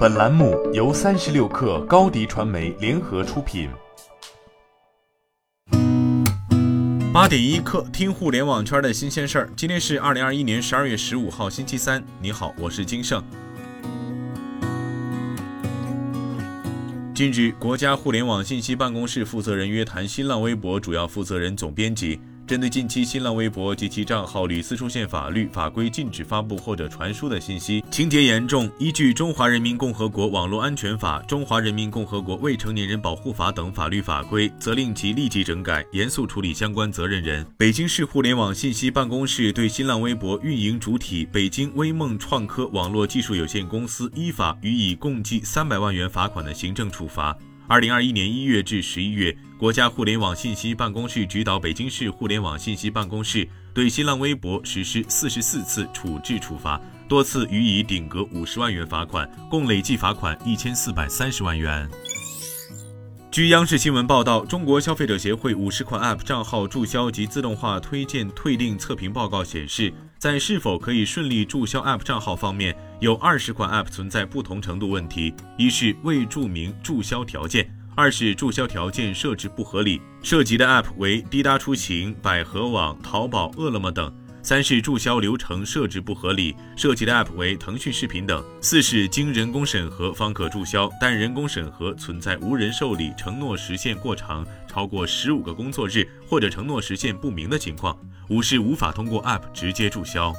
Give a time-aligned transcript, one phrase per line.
[0.00, 3.68] 本栏目由三十六氪高低传媒联合出品。
[7.12, 9.50] 八点一刻，听互联网圈的新鲜事儿。
[9.54, 12.02] 今天是二零二一年十二月十五号，星期三。
[12.18, 13.22] 你好，我是金盛。
[17.14, 22.18] 近日，国家互联网信息办公室负责人约谈新浪微博主要负责人、总编辑。
[22.50, 37.46] 针对近期新浪微博及其账号屡次出现法律法规禁止发布或者传输的信息，情节严重，依据《中华人民共和国网络安全法》《中华人民共和国未成年人保护法》等法律法规，责令其立即整改，严肃处理相关责任人。
[37.56, 47.32] 北京市互联网信息办公室对新浪微博运营主体北京微梦创科网络技术有限公司依法予以共计三百万元罚款的行政处罚。
[47.70, 61.88] 二零二一年一月至十一月，国家互联网信息办公室指导北京市互联网信息办公室对新浪微博实施四十四次处置处罚，多次予以顶格五十万元罚款，共累计罚款一千四百三十万元。
[63.30, 84.14] 据央视新闻报道，中国消费者协会五十款 App 账号注销及自动化推荐退订测评报告显示，在是否可以顺利注销 App 账号方面，有二十款 App 存在不同程度问题：一是未注明注销条件，二是注销条件设置不合理，涉及的 App 为滴答出行、百合网、淘宝、饿了么等。
[84.42, 88.42] 三是注销流程设置不合理，涉及的 App 为腾讯视频等。
[88.60, 97.96] 四是经人工审核方可注销，但人工审核存在无人受理、承诺时限过长，超过十五个工作日或者承诺时限不明的情况。
[98.30, 100.32] 五是无法通过 App 直接注销。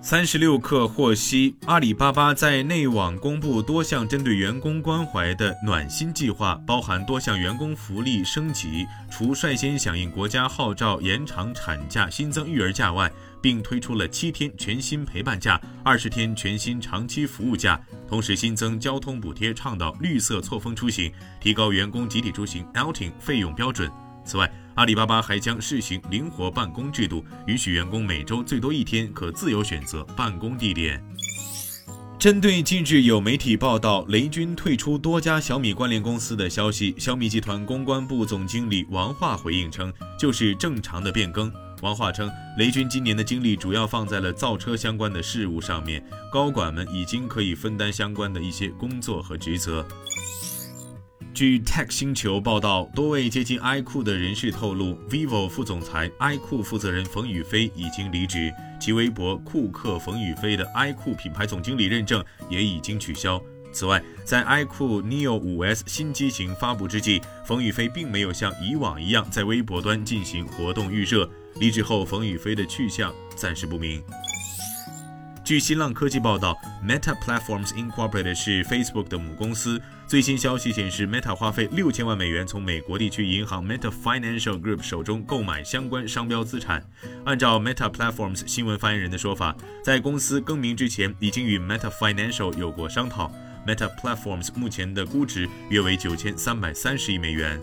[0.00, 13.10] 三十六氪获悉，阿里巴巴在内网公布多项针对员工关怀的暖心计划，包含多项员工福利升级，除率先响应国家号召延长产假、新增育儿假外，
[13.42, 23.90] 并推出了七天全新陪伴假、二十天全新长期服务假，同时新增交通补贴，倡导绿色错峰出行，提高员工集体出行 outing 费用标准。
[24.28, 31.02] 此外，阿里巴巴还将试行灵活办公制度，允许员工每周最多一天可自由选择办公地点。
[32.18, 41.50] 针对近日有媒体报道雷军退出多家小米关联公司的消息，小米集团公关部总经理王化回应称，就是正常的变更。
[41.80, 49.86] 王化称，雷军今年的精力主要放在了造车相关的事务上面，高管们已经可以分担相关的一些工作和职责。
[51.38, 63.40] 据 Tech 星球报道，多位接近 iQOO 的人士透露，vivo 副总裁、iQOO 负责人冯宇飞已经离职，其微博“库克冯宇飞”的 iQOO 品牌总经理认证也已经取消。
[63.72, 71.30] 此外，在 iQOO Neo 5S 新机型发布之际，冯宇飞并没有像以往一样在微博端进行活动预热。
[71.60, 74.02] 离职后，冯宇飞的去向暂时不明。
[75.48, 76.54] 据新浪科技报道
[76.86, 79.80] ，Meta Platforms Incorporated 是 Facebook 的母公司。
[80.06, 86.84] 最新消息显示，Meta 花费六千万美元从美国地区银行 Meta Financial Group 手中购买相关商标资产。
[87.24, 93.32] 按照 Meta Platforms 新闻发言人的说法，在公司更名之前，已经与 Meta Financial 有过商讨。
[93.66, 97.58] Meta Platforms 目前的估值约为九千三百三十亿美元。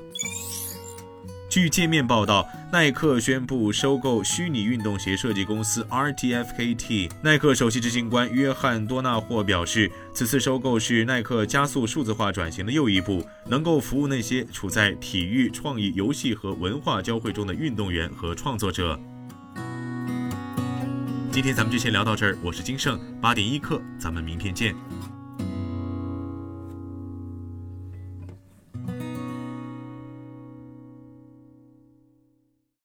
[1.56, 7.10] 据界面报道，耐克宣布收购虚拟运动鞋设计公司 RTFKT。
[7.22, 19.00] 耐克首席执行官约翰多纳霍表示，此次收购是耐克加速数字化转型的又一步，能够服务那些处在体育、创意、游戏和文化交汇中的运动员和创作者。
[21.32, 24.76] 今天咱们就先聊到这儿，我是金盛，八点一刻，咱们明天见。